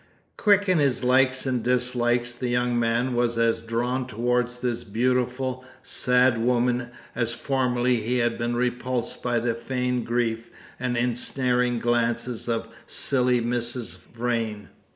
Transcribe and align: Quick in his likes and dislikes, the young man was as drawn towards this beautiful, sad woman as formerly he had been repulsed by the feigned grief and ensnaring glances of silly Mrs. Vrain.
Quick 0.35 0.67
in 0.67 0.79
his 0.79 1.03
likes 1.03 1.45
and 1.45 1.61
dislikes, 1.63 2.33
the 2.33 2.47
young 2.49 2.79
man 2.79 3.13
was 3.13 3.37
as 3.37 3.61
drawn 3.61 4.07
towards 4.07 4.57
this 4.57 4.83
beautiful, 4.83 5.63
sad 5.83 6.39
woman 6.39 6.89
as 7.13 7.33
formerly 7.35 7.97
he 7.97 8.17
had 8.17 8.35
been 8.35 8.55
repulsed 8.55 9.21
by 9.21 9.37
the 9.37 9.53
feigned 9.53 10.07
grief 10.07 10.49
and 10.79 10.97
ensnaring 10.97 11.77
glances 11.77 12.49
of 12.49 12.67
silly 12.87 13.41
Mrs. 13.41 13.95
Vrain. 13.95 14.69